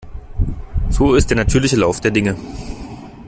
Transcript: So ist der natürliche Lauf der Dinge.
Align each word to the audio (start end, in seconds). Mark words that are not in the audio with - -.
So 0.89 1.13
ist 1.13 1.29
der 1.29 1.37
natürliche 1.37 1.75
Lauf 1.77 2.01
der 2.01 2.09
Dinge. 2.09 2.35